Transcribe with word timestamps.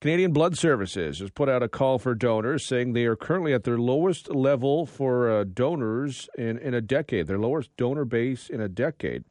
Canadian 0.00 0.32
Blood 0.32 0.56
Services 0.56 1.18
has 1.18 1.30
put 1.30 1.48
out 1.48 1.60
a 1.60 1.68
call 1.68 1.98
for 1.98 2.14
donors, 2.14 2.64
saying 2.64 2.92
they 2.92 3.04
are 3.04 3.16
currently 3.16 3.52
at 3.52 3.64
their 3.64 3.78
lowest 3.78 4.32
level 4.32 4.86
for 4.86 5.28
uh, 5.28 5.42
donors 5.42 6.28
in, 6.38 6.56
in 6.58 6.72
a 6.72 6.80
decade, 6.80 7.26
their 7.26 7.38
lowest 7.38 7.76
donor 7.76 8.04
base 8.04 8.48
in 8.48 8.60
a 8.60 8.68
decade. 8.68 9.24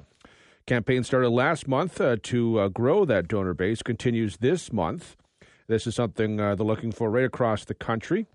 Campaign 0.66 1.06
started 1.06 1.30
last 1.30 1.70
month 1.70 2.02
uh, 2.02 2.18
to 2.24 2.60
uh, 2.60 2.68
grow 2.68 3.06
that 3.06 3.30
donor 3.30 3.54
base, 3.54 3.82
continues 3.82 4.38
this 4.38 4.74
month. 4.74 5.16
This 5.68 5.88
is 5.88 5.96
something 5.96 6.42
uh, 6.42 6.56
they're 6.56 6.66
looking 6.66 6.92
for 6.92 7.10
right 7.10 7.24
across 7.24 7.64
the 7.64 7.74
country. 7.74 8.26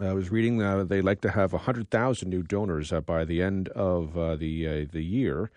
I 0.00 0.14
was 0.14 0.30
reading 0.30 0.62
uh, 0.62 0.84
they'd 0.84 1.02
like 1.02 1.20
to 1.20 1.32
have 1.32 1.52
100,000 1.52 2.30
new 2.30 2.42
donors 2.42 2.90
uh, 2.90 3.02
by 3.02 3.26
the 3.26 3.42
end 3.42 3.68
of 3.68 4.14
the, 4.14 4.86
the 4.90 5.04
year. 5.04 5.50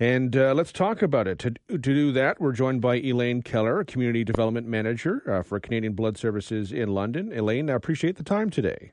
And 0.00 0.34
uh, 0.34 0.54
let's 0.54 0.72
talk 0.72 1.02
about 1.02 1.28
it. 1.28 1.38
To, 1.40 1.50
to 1.68 1.78
do 1.78 2.10
that, 2.12 2.40
we're 2.40 2.52
joined 2.52 2.80
by 2.80 2.96
Elaine 2.96 3.42
Keller, 3.42 3.80
a 3.80 3.84
Community 3.84 4.24
Development 4.24 4.66
Manager 4.66 5.22
uh, 5.30 5.42
for 5.42 5.60
Canadian 5.60 5.92
Blood 5.92 6.16
Services 6.16 6.72
in 6.72 6.94
London. 6.94 7.30
Elaine, 7.34 7.68
I 7.68 7.74
appreciate 7.74 8.16
the 8.16 8.24
time 8.24 8.48
today. 8.48 8.92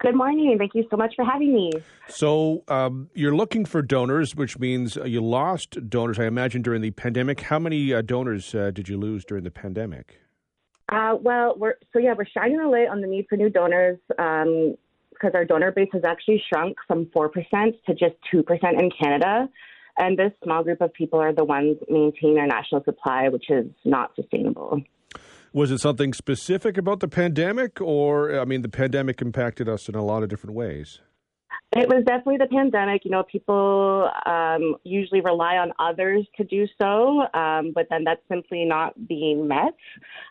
Good 0.00 0.14
morning. 0.14 0.56
Thank 0.58 0.74
you 0.74 0.86
so 0.90 0.96
much 0.96 1.14
for 1.14 1.26
having 1.26 1.52
me. 1.52 1.72
So, 2.08 2.64
um, 2.68 3.10
you're 3.12 3.34
looking 3.36 3.66
for 3.66 3.82
donors, 3.82 4.34
which 4.34 4.58
means 4.58 4.96
you 4.96 5.22
lost 5.22 5.90
donors, 5.90 6.18
I 6.18 6.24
imagine, 6.24 6.62
during 6.62 6.80
the 6.80 6.90
pandemic. 6.90 7.40
How 7.40 7.58
many 7.58 7.92
uh, 7.92 8.00
donors 8.00 8.54
uh, 8.54 8.70
did 8.70 8.88
you 8.88 8.96
lose 8.96 9.26
during 9.26 9.44
the 9.44 9.50
pandemic? 9.50 10.20
Uh, 10.88 11.16
well, 11.20 11.54
we're 11.58 11.74
so 11.92 11.98
yeah, 11.98 12.14
we're 12.16 12.26
shining 12.26 12.60
a 12.60 12.68
light 12.68 12.88
on 12.88 13.00
the 13.00 13.06
need 13.06 13.26
for 13.28 13.36
new 13.36 13.50
donors 13.50 13.98
um, 14.18 14.74
because 15.10 15.32
our 15.34 15.44
donor 15.44 15.72
base 15.72 15.88
has 15.92 16.04
actually 16.04 16.42
shrunk 16.48 16.76
from 16.86 17.10
four 17.12 17.28
percent 17.28 17.74
to 17.86 17.94
just 17.94 18.14
two 18.30 18.42
percent 18.42 18.80
in 18.80 18.90
Canada. 18.90 19.48
And 19.98 20.18
this 20.18 20.32
small 20.44 20.62
group 20.62 20.80
of 20.80 20.92
people 20.92 21.18
are 21.18 21.32
the 21.32 21.44
ones 21.44 21.78
maintaining 21.88 22.38
our 22.38 22.46
national 22.46 22.84
supply, 22.84 23.28
which 23.28 23.50
is 23.50 23.66
not 23.84 24.14
sustainable. 24.14 24.82
Was 25.52 25.70
it 25.70 25.78
something 25.78 26.12
specific 26.12 26.76
about 26.76 27.00
the 27.00 27.08
pandemic, 27.08 27.80
or 27.80 28.38
I 28.38 28.44
mean, 28.44 28.60
the 28.60 28.68
pandemic 28.68 29.22
impacted 29.22 29.68
us 29.68 29.88
in 29.88 29.94
a 29.94 30.04
lot 30.04 30.22
of 30.22 30.28
different 30.28 30.54
ways? 30.54 31.00
It 31.72 31.88
was 31.88 32.04
definitely 32.06 32.38
the 32.38 32.46
pandemic. 32.46 33.04
You 33.04 33.10
know, 33.10 33.24
people 33.24 34.08
um, 34.24 34.76
usually 34.84 35.20
rely 35.20 35.56
on 35.56 35.72
others 35.78 36.24
to 36.36 36.44
do 36.44 36.66
so, 36.80 37.26
um, 37.34 37.72
but 37.74 37.88
then 37.90 38.04
that's 38.04 38.22
simply 38.28 38.64
not 38.64 38.94
being 39.08 39.48
met. 39.48 39.74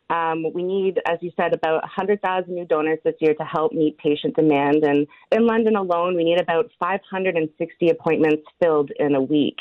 Um, 0.09 0.45
we 0.53 0.63
need, 0.63 1.00
as 1.06 1.19
you 1.22 1.31
said, 1.36 1.53
about 1.53 1.83
100,000 1.83 2.53
new 2.53 2.66
donors 2.66 3.00
this 3.03 3.16
year 3.19 3.33
to 3.36 3.44
help 3.44 3.73
meet 3.73 3.97
patient 3.97 4.36
demand. 4.36 4.83
And 4.83 5.06
in 5.31 5.45
London 5.45 5.75
alone, 5.75 6.16
we 6.16 6.23
need 6.23 6.39
about 6.39 6.72
560 6.80 7.89
appointments 7.89 8.44
filled 8.61 8.91
in 8.97 9.13
a 9.13 9.22
week. 9.22 9.58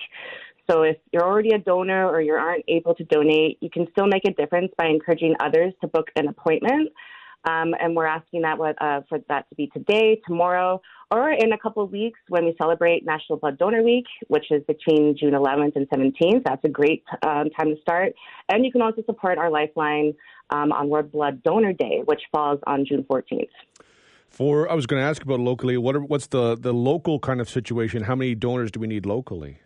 So 0.70 0.82
if 0.82 0.96
you're 1.12 1.24
already 1.24 1.50
a 1.50 1.58
donor 1.58 2.06
or 2.06 2.22
you 2.22 2.32
aren't 2.34 2.64
able 2.68 2.94
to 2.94 3.04
donate, 3.04 3.58
you 3.60 3.68
can 3.68 3.86
still 3.90 4.06
make 4.06 4.24
a 4.26 4.32
difference 4.32 4.72
by 4.78 4.86
encouraging 4.86 5.34
others 5.40 5.74
to 5.82 5.88
book 5.88 6.08
an 6.16 6.28
appointment. 6.28 6.90
Um, 7.44 7.74
and 7.78 7.94
we're 7.94 8.06
asking 8.06 8.42
that 8.42 8.58
uh, 8.58 9.00
for 9.08 9.18
that 9.28 9.48
to 9.48 9.54
be 9.54 9.68
today, 9.68 10.20
tomorrow, 10.26 10.80
or 11.10 11.30
in 11.30 11.52
a 11.52 11.58
couple 11.58 11.82
of 11.82 11.90
weeks 11.90 12.18
when 12.28 12.44
we 12.44 12.54
celebrate 12.60 13.04
National 13.04 13.38
Blood 13.38 13.58
Donor 13.58 13.82
Week, 13.82 14.06
which 14.28 14.46
is 14.50 14.62
between 14.64 15.16
June 15.18 15.32
11th 15.32 15.76
and 15.76 15.88
17th. 15.90 16.42
That's 16.44 16.64
a 16.64 16.68
great 16.68 17.04
um, 17.22 17.50
time 17.50 17.74
to 17.74 17.76
start. 17.82 18.14
And 18.48 18.64
you 18.64 18.72
can 18.72 18.82
also 18.82 19.02
support 19.04 19.38
our 19.38 19.50
Lifeline 19.50 20.14
um, 20.50 20.72
on 20.72 20.88
World 20.88 21.12
Blood 21.12 21.42
Donor 21.42 21.72
Day, 21.72 22.02
which 22.04 22.22
falls 22.32 22.60
on 22.66 22.86
June 22.86 23.04
14th. 23.10 23.48
For 24.28 24.68
I 24.70 24.74
was 24.74 24.86
going 24.86 25.00
to 25.00 25.06
ask 25.06 25.22
about 25.22 25.38
locally. 25.38 25.76
What 25.76 25.94
are, 25.94 26.02
what's 26.02 26.26
the 26.26 26.56
the 26.56 26.72
local 26.72 27.20
kind 27.20 27.40
of 27.40 27.48
situation? 27.48 28.02
How 28.02 28.16
many 28.16 28.34
donors 28.34 28.72
do 28.72 28.80
we 28.80 28.88
need 28.88 29.06
locally? 29.06 29.60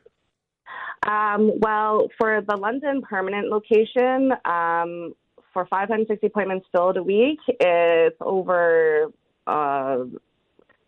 Um, 1.06 1.52
well, 1.60 2.08
for 2.18 2.42
the 2.46 2.56
London 2.56 3.00
permanent 3.00 3.48
location, 3.48 4.32
um, 4.44 5.14
for 5.52 5.66
560 5.66 6.26
appointments 6.26 6.66
filled 6.72 6.96
a 6.96 7.02
week, 7.02 7.38
it's 7.48 8.16
over 8.20 9.06
uh, 9.46 9.98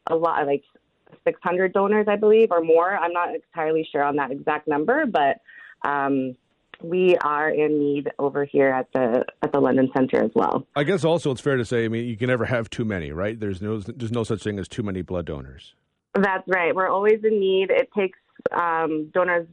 a 0.09 0.15
lot, 0.15 0.47
like 0.47 0.63
600 1.25 1.73
donors, 1.73 2.07
I 2.09 2.17
believe, 2.17 2.51
or 2.51 2.63
more. 2.63 2.97
I'm 2.97 3.13
not 3.13 3.35
entirely 3.35 3.89
sure 3.91 4.03
on 4.03 4.17
that 4.17 4.31
exact 4.31 4.69
number, 4.69 5.07
but 5.07 5.41
um, 5.89 6.37
we 6.83 7.17
are 7.19 7.51
in 7.51 7.79
need 7.79 8.11
over 8.19 8.45
here 8.45 8.69
at 8.69 8.87
the 8.93 9.25
at 9.43 9.53
the 9.53 9.61
London 9.61 9.91
Centre 9.97 10.23
as 10.23 10.31
well. 10.35 10.67
I 10.75 10.85
guess 10.85 11.05
also 11.05 11.31
it's 11.31 11.41
fair 11.41 11.57
to 11.57 11.65
say, 11.65 11.85
I 11.85 11.89
mean, 11.89 12.07
you 12.07 12.17
can 12.17 12.29
never 12.29 12.47
have 12.47 12.71
too 12.71 12.85
many, 12.85 13.13
right? 13.13 13.39
There's 13.39 13.61
no 13.61 13.79
there's 13.79 14.13
no 14.13 14.25
such 14.25 14.43
thing 14.43 14.59
as 14.59 14.69
too 14.69 14.83
many 14.83 15.03
blood 15.03 15.27
donors. 15.27 15.75
That's 16.15 16.47
right. 16.49 16.75
We're 16.75 16.89
always 16.89 17.21
in 17.23 17.39
need. 17.39 17.71
It 17.71 17.89
takes 17.97 18.19
um, 18.53 19.11
donors 19.13 19.47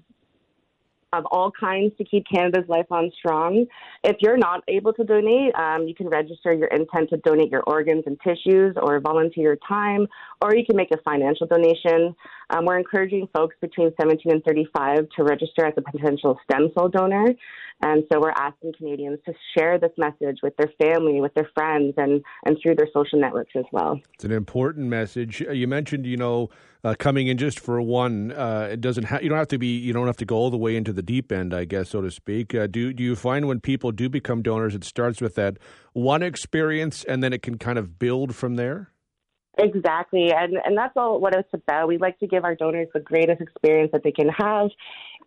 of 1.14 1.26
all 1.32 1.52
kinds 1.52 1.94
to 1.98 2.04
keep 2.04 2.26
Canada's 2.32 2.68
Lifeline 2.68 3.12
strong. 3.18 3.66
If 4.04 4.18
you're 4.20 4.38
not 4.38 4.64
able 4.68 4.94
to 4.94 5.04
donate, 5.04 5.56
um, 5.56 5.88
you 5.88 5.96
can 5.96 6.08
register 6.10 6.54
your 6.54 6.68
intent 6.68 7.10
to 7.12 7.18
donate 7.18 7.50
your 7.50 7.64
organs 7.64 8.04
and 8.06 8.20
tissues 8.22 8.76
or 8.82 9.00
volunteer 9.00 9.44
your 9.44 9.58
time, 9.68 10.08
or 10.42 10.56
you 10.56 10.66
can 10.66 10.76
make 10.76 10.92
a 10.92 10.98
financial 11.04 11.48
donation. 11.48 12.16
Um, 12.50 12.66
we're 12.66 12.78
encouraging 12.78 13.28
folks 13.36 13.56
between 13.62 13.92
17 14.00 14.32
and 14.32 14.44
35 14.44 15.08
to 15.18 15.24
register 15.24 15.66
as 15.66 15.74
a 15.78 15.82
potential 15.82 16.40
stem 16.44 16.70
cell 16.74 16.90
donor. 16.90 17.28
And 17.84 18.04
so 18.12 18.20
we're 18.20 18.32
asking 18.32 18.74
Canadians 18.76 19.20
to 19.26 19.34
share 19.56 19.78
this 19.78 19.92
message 19.98 20.40
with 20.42 20.56
their 20.58 20.72
family, 20.82 21.22
with 21.22 21.34
their 21.36 21.48
friends, 21.54 21.94
and, 21.98 22.24
and 22.44 22.58
through 22.62 22.76
their 22.76 22.88
social 22.92 23.20
networks 23.20 23.52
as 23.56 23.66
well. 23.72 24.00
It's 24.16 24.24
an 24.24 24.32
important 24.32 24.88
message. 24.88 25.44
Uh, 25.48 25.52
you 25.52 25.68
mentioned, 25.68 26.08
you 26.08 26.18
know, 26.18 26.50
uh, 26.84 26.96
coming 26.98 27.28
in 27.28 27.38
just 27.38 27.60
for 27.60 27.80
one. 27.82 28.32
Uh, 28.32 28.70
it 28.72 28.82
doesn't. 28.82 29.04
Ha- 29.06 29.20
you 29.22 29.30
don't 29.30 29.38
have 29.38 29.48
to 29.50 29.60
be. 29.60 29.78
You 29.78 29.94
don't 29.94 30.08
have 30.08 30.18
to 30.18 30.26
go 30.26 30.38
all 30.38 30.50
the 30.50 30.58
way 30.58 30.76
into 30.76 30.92
the 30.92 31.04
deep 31.04 31.32
end, 31.32 31.54
I 31.54 31.66
guess, 31.66 31.90
so 31.90 32.02
to 32.02 32.10
speak. 32.10 32.56
Uh, 32.56 32.66
do 32.66 32.94
Do 32.94 33.04
you 33.04 33.16
find 33.16 33.48
when 33.48 33.60
people 33.60 33.92
do 33.92 34.10
become 34.10 34.42
donors, 34.42 34.74
it 34.74 34.84
starts 34.84 35.22
with 35.22 35.36
that 35.36 35.58
one 35.94 36.24
experience, 36.24 37.04
and 37.04 37.22
then 37.22 37.34
it 37.34 37.44
can 37.44 37.58
kind 37.58 37.78
of 37.78 38.00
build 38.00 38.36
from 38.36 38.56
there? 38.56 38.92
Exactly, 39.60 40.32
and 40.32 40.56
and 40.64 40.78
that's 40.78 40.94
all 40.96 41.20
what 41.20 41.36
it's 41.36 41.50
about. 41.54 41.88
We 41.88 41.98
like 41.98 42.20
to 42.20 42.28
give 42.28 42.44
our 42.44 42.56
donors 42.56 42.90
the 42.94 43.00
greatest 43.00 43.42
experience 43.42 43.92
that 43.92 44.04
they 44.04 44.12
can 44.12 44.30
have, 44.30 44.70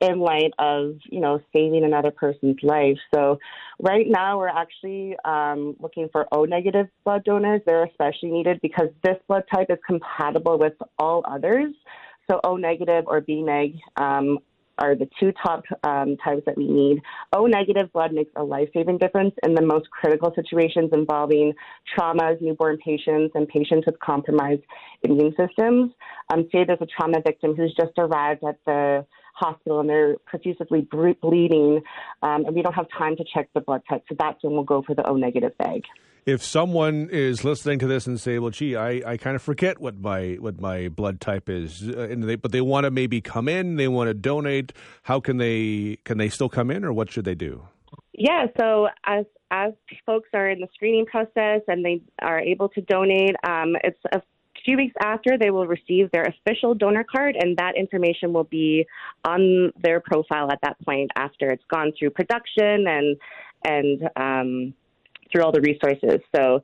in 0.01 0.21
light 0.21 0.53
of 0.59 0.95
you 1.11 1.21
know 1.21 1.41
saving 1.53 1.85
another 1.85 2.13
person's 2.13 2.59
life. 2.63 2.97
So, 3.13 3.39
right 3.81 4.07
now 4.09 4.39
we're 4.39 4.49
actually 4.49 5.17
um, 5.25 5.77
looking 5.81 6.09
for 6.13 6.29
O 6.33 6.45
negative 6.45 6.87
blood 7.05 7.25
donors. 7.25 7.61
They're 7.67 7.85
especially 7.85 8.31
needed 8.31 8.61
because 8.63 8.89
this 9.03 9.17
blood 9.27 9.45
type 9.53 9.67
is 9.69 9.79
compatible 9.87 10.59
with 10.59 10.75
all 10.99 11.25
others. 11.27 11.75
So 12.31 12.41
O 12.45 12.57
negative 12.57 13.05
or 13.09 13.21
B 13.21 13.43
neg 13.43 13.75
um, 13.97 14.39
are 14.81 14.95
the 14.95 15.09
two 15.19 15.33
top 15.43 15.63
um, 15.85 16.17
types 16.25 16.43
that 16.47 16.57
we 16.57 16.67
need. 16.67 17.03
O 17.33 17.47
negative 17.47 17.93
blood 17.93 18.13
makes 18.13 18.33
a 18.37 18.43
life 18.43 18.69
saving 18.75 18.99
difference 18.99 19.35
in 19.45 19.55
the 19.55 19.63
most 19.63 19.91
critical 19.91 20.33
situations 20.35 20.91
involving 20.93 21.53
traumas, 21.97 22.41
newborn 22.41 22.79
patients, 22.79 23.33
and 23.35 23.47
patients 23.49 23.85
with 23.87 23.99
compromised 24.01 24.63
immune 25.03 25.35
systems. 25.37 25.93
Um, 26.33 26.49
say 26.51 26.65
there's 26.65 26.79
a 26.81 26.87
trauma 26.87 27.21
victim 27.25 27.55
who's 27.55 27.75
just 27.79 27.93
arrived 27.99 28.43
at 28.45 28.59
the 28.67 29.07
hospital 29.35 29.81
and 29.81 29.89
they're 29.89 30.17
profusely 30.27 30.87
bleeding, 30.91 31.81
um, 32.23 32.45
and 32.45 32.55
we 32.55 32.63
don't 32.63 32.75
have 32.75 32.87
time 32.97 33.17
to 33.17 33.25
check 33.35 33.49
the 33.55 33.61
blood 33.61 33.83
type. 33.89 34.03
So 34.09 34.17
that's 34.19 34.43
when 34.43 34.55
we'll 34.55 34.65
go 34.65 34.83
for 34.87 34.95
the 34.95 35.07
O 35.07 35.15
negative 35.15 35.57
bag 35.59 35.83
if 36.27 36.43
someone 36.43 37.09
is 37.11 37.45
listening 37.45 37.79
to 37.81 37.87
this 37.87 38.07
and 38.07 38.21
say, 38.21 38.39
"Well, 38.39 38.51
gee, 38.51 38.77
I, 38.77 39.03
I 39.13 39.17
kind 39.17 39.37
of 39.37 39.43
forget 39.43 39.81
what 39.81 39.99
my 39.99 40.37
what 40.41 40.61
my 40.61 40.89
blood 40.89 41.21
type 41.21 41.49
is," 41.49 41.89
uh, 41.89 42.09
and 42.11 42.25
they, 42.25 42.37
but 42.37 42.53
they 42.53 42.61
want 42.61 42.85
to 42.85 42.91
maybe 42.91 43.21
come 43.21 43.49
in, 43.49 43.77
they 43.77 43.89
want 43.89 44.09
to 44.09 44.15
donate. 44.15 44.73
How 45.03 45.21
can 45.21 45.39
they 45.39 45.99
can 46.05 46.19
they 46.19 46.29
still 46.29 46.49
come 46.49 46.71
in, 46.71 46.85
or 46.85 46.93
what 46.93 47.11
should 47.11 47.25
they 47.25 47.35
do? 47.35 47.69
Yeah, 48.13 48.47
so 48.59 48.89
as 49.05 49.25
as 49.51 49.73
folks 50.07 50.29
are 50.35 50.49
in 50.49 50.61
the 50.61 50.69
screening 50.75 51.07
process 51.07 51.63
and 51.67 51.85
they 51.85 52.03
are 52.23 52.39
able 52.39 52.69
to 52.71 52.81
donate, 52.83 53.35
um, 53.45 53.77
it's 53.83 53.99
a 54.13 54.21
few 54.65 54.77
weeks 54.77 54.95
after 55.03 55.39
they 55.39 55.51
will 55.51 55.67
receive 55.67 56.11
their 56.13 56.25
official 56.25 56.75
donor 56.75 57.05
card, 57.05 57.37
and 57.39 57.57
that 57.57 57.77
information 57.77 58.33
will 58.33 58.45
be 58.45 58.87
on 59.25 59.73
their 59.83 60.01
profile 60.01 60.51
at 60.51 60.59
that 60.63 60.77
point 60.85 61.11
after 61.17 61.51
it's 61.51 61.65
gone 61.71 61.93
through 61.99 62.11
production 62.11 62.87
and 62.87 63.17
and 63.65 64.09
um, 64.17 64.75
through 65.31 65.43
all 65.43 65.53
the 65.53 65.61
resources. 65.61 66.21
So, 66.35 66.61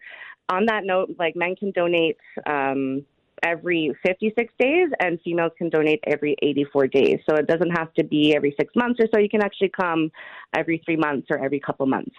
on 0.49 0.67
that 0.67 0.85
note, 0.85 1.17
like 1.19 1.35
men 1.35 1.57
can 1.57 1.73
donate 1.73 2.19
um, 2.47 3.05
every 3.43 3.93
56 4.05 4.53
days, 4.59 4.89
and 5.01 5.21
females 5.23 5.53
can 5.59 5.71
donate 5.71 6.01
every 6.05 6.37
84 6.43 6.87
days. 6.89 7.19
So 7.29 7.37
it 7.37 7.47
doesn't 7.47 7.71
have 7.71 7.93
to 7.95 8.05
be 8.05 8.35
every 8.35 8.55
six 8.59 8.75
months 8.77 9.01
or 9.01 9.07
so. 9.13 9.21
You 9.21 9.29
can 9.29 9.43
actually 9.43 9.71
come 9.71 10.11
every 10.55 10.81
three 10.85 10.97
months 10.97 11.29
or 11.31 11.43
every 11.43 11.61
couple 11.61 11.87
months. 11.87 12.15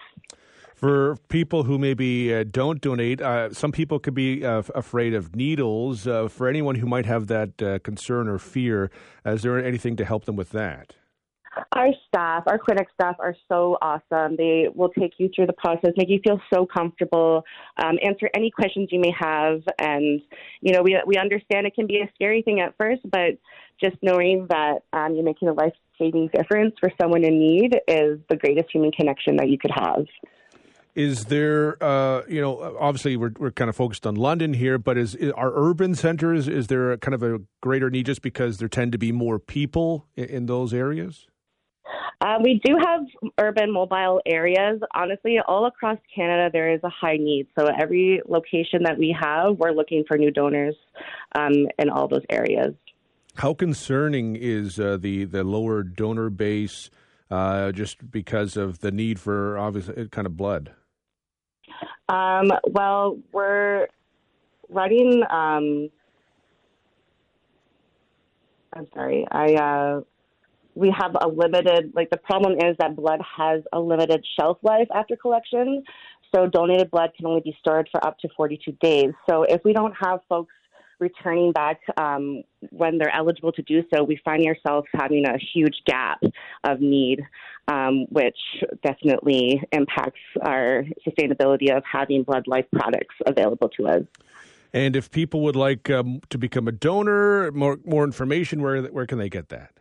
For 0.74 1.16
people 1.28 1.64
who 1.64 1.76
maybe 1.76 2.32
uh, 2.32 2.44
don't 2.48 2.80
donate, 2.80 3.20
uh, 3.20 3.52
some 3.52 3.72
people 3.72 3.98
could 3.98 4.14
be 4.14 4.44
uh, 4.44 4.62
afraid 4.76 5.12
of 5.12 5.34
needles. 5.34 6.06
Uh, 6.06 6.28
for 6.28 6.46
anyone 6.46 6.76
who 6.76 6.86
might 6.86 7.04
have 7.04 7.26
that 7.26 7.60
uh, 7.60 7.80
concern 7.80 8.28
or 8.28 8.38
fear, 8.38 8.88
is 9.26 9.42
there 9.42 9.58
anything 9.58 9.96
to 9.96 10.04
help 10.04 10.24
them 10.24 10.36
with 10.36 10.50
that? 10.50 10.94
Our 11.72 11.88
staff, 12.06 12.44
our 12.46 12.58
clinic 12.58 12.88
staff 12.94 13.16
are 13.18 13.34
so 13.48 13.78
awesome. 13.82 14.36
They 14.36 14.66
will 14.74 14.90
take 14.90 15.12
you 15.18 15.28
through 15.34 15.46
the 15.46 15.52
process, 15.52 15.90
make 15.96 16.08
you 16.08 16.20
feel 16.22 16.40
so 16.52 16.66
comfortable, 16.66 17.44
um, 17.76 17.98
answer 18.02 18.28
any 18.34 18.50
questions 18.50 18.88
you 18.90 19.00
may 19.00 19.12
have. 19.18 19.62
And, 19.78 20.20
you 20.60 20.72
know, 20.72 20.82
we, 20.82 20.98
we 21.06 21.16
understand 21.16 21.66
it 21.66 21.74
can 21.74 21.86
be 21.86 21.98
a 21.98 22.10
scary 22.14 22.42
thing 22.42 22.60
at 22.60 22.76
first, 22.76 23.02
but 23.10 23.38
just 23.82 23.96
knowing 24.02 24.46
that 24.50 24.82
um, 24.92 25.14
you're 25.14 25.24
making 25.24 25.48
a 25.48 25.52
life 25.52 25.74
saving 25.98 26.30
difference 26.32 26.74
for 26.80 26.90
someone 27.00 27.24
in 27.24 27.38
need 27.38 27.74
is 27.86 28.18
the 28.28 28.36
greatest 28.36 28.70
human 28.72 28.92
connection 28.92 29.36
that 29.36 29.48
you 29.48 29.58
could 29.58 29.72
have. 29.74 30.06
Is 30.94 31.26
there, 31.26 31.80
uh, 31.80 32.22
you 32.28 32.40
know, 32.40 32.76
obviously 32.80 33.16
we're 33.16 33.30
we're 33.38 33.52
kind 33.52 33.68
of 33.68 33.76
focused 33.76 34.04
on 34.04 34.16
London 34.16 34.52
here, 34.52 34.78
but 34.78 34.98
is, 34.98 35.14
is 35.14 35.30
are 35.32 35.52
urban 35.54 35.94
centers? 35.94 36.48
Is 36.48 36.66
there 36.66 36.90
a 36.90 36.98
kind 36.98 37.14
of 37.14 37.22
a 37.22 37.38
greater 37.60 37.88
need 37.88 38.06
just 38.06 38.20
because 38.20 38.58
there 38.58 38.66
tend 38.66 38.90
to 38.92 38.98
be 38.98 39.12
more 39.12 39.38
people 39.38 40.08
in, 40.16 40.24
in 40.24 40.46
those 40.46 40.74
areas? 40.74 41.27
Uh, 42.20 42.38
we 42.42 42.60
do 42.64 42.76
have 42.84 43.02
urban 43.38 43.72
mobile 43.72 44.20
areas. 44.26 44.80
Honestly, 44.94 45.38
all 45.46 45.66
across 45.66 45.98
Canada, 46.12 46.50
there 46.52 46.72
is 46.72 46.80
a 46.82 46.88
high 46.88 47.16
need. 47.16 47.46
So 47.56 47.66
every 47.66 48.20
location 48.26 48.82
that 48.82 48.98
we 48.98 49.16
have, 49.18 49.56
we're 49.56 49.70
looking 49.70 50.04
for 50.08 50.18
new 50.18 50.32
donors 50.32 50.74
um, 51.36 51.68
in 51.78 51.88
all 51.90 52.08
those 52.08 52.24
areas. 52.28 52.74
How 53.36 53.54
concerning 53.54 54.34
is 54.34 54.80
uh, 54.80 54.96
the 55.00 55.24
the 55.24 55.44
lower 55.44 55.84
donor 55.84 56.28
base, 56.28 56.90
uh, 57.30 57.70
just 57.70 58.10
because 58.10 58.56
of 58.56 58.80
the 58.80 58.90
need 58.90 59.20
for 59.20 59.56
obviously 59.56 60.08
kind 60.08 60.26
of 60.26 60.36
blood? 60.36 60.72
Um, 62.08 62.50
well, 62.66 63.18
we're 63.30 63.86
running. 64.68 65.22
Um, 65.30 65.88
I'm 68.72 68.88
sorry. 68.92 69.24
I 69.30 69.54
uh, 69.54 70.00
we 70.78 70.94
have 70.96 71.16
a 71.20 71.26
limited. 71.26 71.92
Like 71.94 72.10
the 72.10 72.16
problem 72.16 72.52
is 72.52 72.76
that 72.78 72.94
blood 72.94 73.20
has 73.36 73.62
a 73.72 73.80
limited 73.80 74.24
shelf 74.38 74.58
life 74.62 74.88
after 74.94 75.16
collection. 75.16 75.82
So 76.34 76.46
donated 76.46 76.90
blood 76.90 77.10
can 77.16 77.26
only 77.26 77.40
be 77.40 77.56
stored 77.58 77.88
for 77.90 78.04
up 78.06 78.18
to 78.20 78.28
42 78.36 78.72
days. 78.80 79.12
So 79.28 79.42
if 79.42 79.62
we 79.64 79.72
don't 79.72 79.94
have 80.00 80.20
folks 80.28 80.52
returning 81.00 81.52
back 81.52 81.80
um, 81.96 82.42
when 82.70 82.98
they're 82.98 83.14
eligible 83.14 83.52
to 83.52 83.62
do 83.62 83.82
so, 83.92 84.04
we 84.04 84.20
find 84.24 84.44
ourselves 84.46 84.86
having 84.94 85.24
a 85.26 85.38
huge 85.52 85.76
gap 85.86 86.20
of 86.64 86.80
need, 86.80 87.22
um, 87.68 88.06
which 88.10 88.38
definitely 88.82 89.62
impacts 89.72 90.20
our 90.42 90.84
sustainability 91.06 91.74
of 91.74 91.82
having 91.90 92.24
blood 92.24 92.46
life 92.46 92.66
products 92.72 93.14
available 93.26 93.68
to 93.70 93.86
us. 93.86 94.02
And 94.72 94.94
if 94.96 95.10
people 95.10 95.40
would 95.42 95.56
like 95.56 95.88
um, 95.88 96.20
to 96.28 96.36
become 96.36 96.68
a 96.68 96.72
donor, 96.72 97.50
more 97.52 97.78
more 97.86 98.04
information, 98.04 98.60
where 98.60 98.82
where 98.82 99.06
can 99.06 99.16
they 99.16 99.30
get 99.30 99.48
that? 99.48 99.78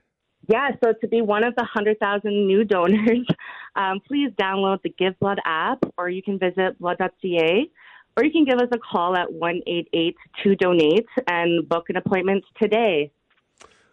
Yeah, 0.48 0.70
so 0.84 0.94
to 1.02 1.08
be 1.08 1.22
one 1.22 1.44
of 1.44 1.56
the 1.56 1.64
100,000 1.64 2.48
new 2.48 2.64
donors, 2.64 3.28
um, 3.76 4.00
please 4.08 4.32
download 4.40 4.82
the 4.82 4.90
Give 4.90 5.18
Blood 5.20 5.40
app 5.46 5.80
or 5.98 6.10
you 6.10 6.24
can 6.24 6.40
visit 6.40 6.80
blood.ca 6.80 7.70
or 8.18 8.26
you 8.26 8.32
can 8.32 8.46
give 8.46 8.58
us 8.58 8.70
a 8.72 8.78
call 8.80 9.16
at 9.16 9.32
188 9.32 10.16
donate 10.58 11.06
and 11.28 11.68
book 11.68 11.90
an 11.90 11.98
appointment 11.98 12.44
today. 12.60 13.12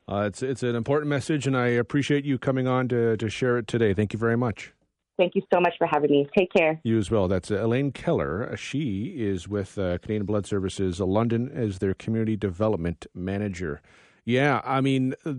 Uh, 0.06 0.24
it's 0.26 0.42
it's 0.42 0.62
an 0.62 0.76
important 0.76 1.08
message, 1.08 1.46
and 1.46 1.56
I 1.56 1.68
appreciate 1.68 2.26
you 2.26 2.38
coming 2.38 2.68
on 2.68 2.88
to, 2.88 3.16
to 3.16 3.30
share 3.30 3.56
it 3.56 3.66
today. 3.66 3.94
Thank 3.94 4.12
you 4.12 4.18
very 4.18 4.36
much. 4.36 4.72
Thank 5.16 5.34
you 5.34 5.42
so 5.52 5.60
much 5.60 5.74
for 5.78 5.86
having 5.86 6.10
me. 6.10 6.28
Take 6.36 6.52
care. 6.52 6.78
You 6.82 6.98
as 6.98 7.10
well. 7.10 7.26
That's 7.26 7.50
Elaine 7.50 7.92
Keller. 7.92 8.54
She 8.56 9.14
is 9.16 9.48
with 9.48 9.78
uh, 9.78 9.98
Canadian 9.98 10.26
Blood 10.26 10.44
Services 10.46 11.00
London 11.00 11.50
as 11.54 11.78
their 11.78 11.94
community 11.94 12.36
development 12.36 13.06
manager. 13.14 13.80
Yeah, 14.26 14.60
I 14.64 14.80
mean 14.80 15.14
uh, 15.24 15.34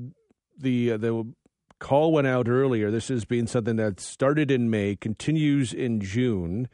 the 0.58 0.94
uh, 0.94 0.98
the 0.98 1.34
call 1.80 2.12
went 2.12 2.28
out 2.28 2.48
earlier. 2.48 2.92
This 2.92 3.10
has 3.10 3.26
been 3.26 3.48
something 3.48 3.76
that 3.76 4.00
started 4.00 4.52
in 4.52 4.70
May, 4.70 4.96
continues 4.96 5.74
in 5.74 6.00
June 6.00 6.68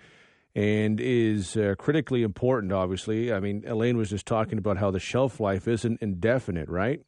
and 0.54 1.00
is 1.00 1.56
uh, 1.56 1.76
critically 1.78 2.24
important, 2.24 2.74
obviously. 2.74 3.32
I 3.32 3.40
mean, 3.40 3.64
Elaine 3.66 3.98
was 3.98 4.10
just 4.10 4.26
talking 4.26 4.58
about 4.58 4.78
how 4.78 4.92
the 4.92 5.00
shelf 5.00 5.40
life 5.40 5.68
isn't 5.68 6.02
indefinite, 6.02 6.68
right? 6.68 7.02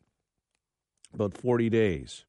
About 1.13 1.37
40 1.37 1.69
days. 1.69 2.25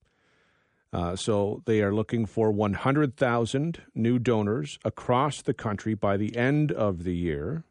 Uh, 0.92 1.16
so 1.16 1.62
they 1.66 1.82
are 1.82 1.94
looking 1.94 2.24
for 2.26 2.52
100,000 2.52 3.82
new 3.94 4.18
donors 4.18 4.78
across 4.84 5.42
the 5.42 5.54
country 5.54 5.94
by 5.94 6.16
the 6.16 6.36
end 6.36 6.70
of 6.70 7.02
the 7.02 7.16
year. 7.16 7.64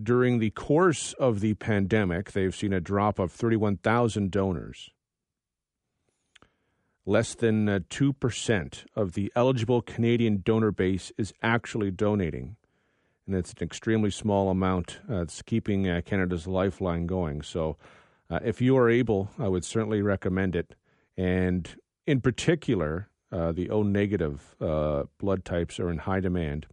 During 0.00 0.38
the 0.38 0.50
course 0.50 1.12
of 1.14 1.40
the 1.40 1.54
pandemic, 1.54 2.32
they've 2.32 2.54
seen 2.54 2.72
a 2.72 2.80
drop 2.80 3.18
of 3.18 3.32
31,000 3.32 4.30
donors. 4.30 4.90
Less 7.10 7.34
than 7.34 7.68
uh, 7.68 7.80
2% 7.90 8.84
of 8.94 9.14
the 9.14 9.32
eligible 9.34 9.82
Canadian 9.82 10.42
donor 10.44 10.70
base 10.70 11.10
is 11.18 11.34
actually 11.42 11.90
donating. 11.90 12.54
And 13.26 13.34
it's 13.34 13.50
an 13.50 13.64
extremely 13.64 14.12
small 14.12 14.48
amount. 14.48 15.00
Uh, 15.10 15.22
it's 15.22 15.42
keeping 15.42 15.88
uh, 15.88 16.02
Canada's 16.04 16.46
lifeline 16.46 17.08
going. 17.08 17.42
So 17.42 17.76
uh, 18.30 18.38
if 18.44 18.60
you 18.60 18.76
are 18.76 18.88
able, 18.88 19.28
I 19.40 19.48
would 19.48 19.64
certainly 19.64 20.02
recommend 20.02 20.54
it. 20.54 20.76
And 21.16 21.68
in 22.06 22.20
particular, 22.20 23.08
uh, 23.32 23.50
the 23.50 23.70
O 23.70 23.82
negative 23.82 24.54
uh, 24.60 25.02
blood 25.18 25.44
types 25.44 25.80
are 25.80 25.90
in 25.90 25.98
high 25.98 26.20
demand. 26.20 26.68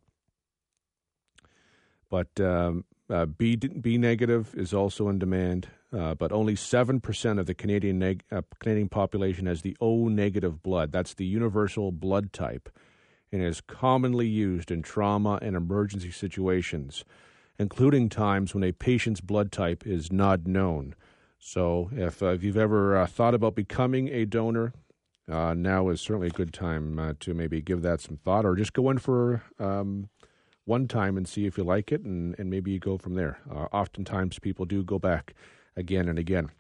But 2.11 2.39
um, 2.39 2.85
B, 3.37 3.55
B 3.55 3.97
negative 3.97 4.53
is 4.55 4.73
also 4.73 5.07
in 5.09 5.19
demand 5.19 5.69
uh, 5.93 6.13
but 6.15 6.31
only 6.31 6.55
7% 6.55 7.39
of 7.39 7.45
the 7.45 7.53
Canadian, 7.53 7.99
neg- 7.99 8.23
uh, 8.31 8.41
Canadian 8.59 8.89
population 8.89 9.45
has 9.45 9.61
the 9.61 9.77
O 9.79 10.07
negative 10.07 10.61
blood. 10.61 10.91
That's 10.91 11.13
the 11.13 11.25
universal 11.25 11.91
blood 11.91 12.33
type 12.33 12.69
and 13.31 13.41
is 13.41 13.61
commonly 13.61 14.27
used 14.27 14.71
in 14.71 14.81
trauma 14.81 15.39
and 15.41 15.55
emergency 15.55 16.11
situations, 16.11 17.03
including 17.59 18.09
times 18.09 18.53
when 18.53 18.63
a 18.63 18.71
patient's 18.71 19.21
blood 19.21 19.51
type 19.51 19.85
is 19.85 20.11
not 20.11 20.45
known. 20.45 20.95
So, 21.39 21.89
if, 21.93 22.23
uh, 22.23 22.27
if 22.27 22.43
you've 22.43 22.57
ever 22.57 22.97
uh, 22.97 23.05
thought 23.05 23.33
about 23.33 23.55
becoming 23.55 24.07
a 24.09 24.25
donor, 24.25 24.73
uh, 25.29 25.53
now 25.53 25.89
is 25.89 26.01
certainly 26.01 26.27
a 26.27 26.31
good 26.31 26.53
time 26.53 26.97
uh, 26.99 27.13
to 27.19 27.33
maybe 27.33 27.61
give 27.61 27.81
that 27.81 28.01
some 28.01 28.17
thought 28.17 28.45
or 28.45 28.55
just 28.55 28.73
go 28.73 28.89
in 28.89 28.97
for 28.97 29.43
um, 29.59 30.09
one 30.67 30.87
time 30.87 31.17
and 31.17 31.27
see 31.27 31.45
if 31.45 31.57
you 31.57 31.63
like 31.63 31.91
it, 31.91 32.01
and, 32.01 32.35
and 32.37 32.49
maybe 32.49 32.71
you 32.71 32.79
go 32.79 32.97
from 32.97 33.15
there. 33.15 33.39
Uh, 33.49 33.67
oftentimes, 33.71 34.37
people 34.37 34.65
do 34.65 34.83
go 34.83 34.99
back 34.99 35.33
again 35.75 36.07
and 36.07 36.19
again. 36.19 36.51